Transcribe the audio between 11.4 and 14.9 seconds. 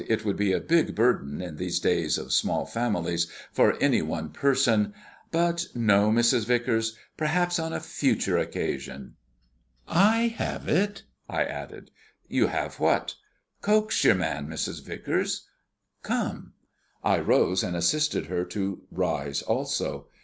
added. "You have what?" "Coke's your man, Mrs.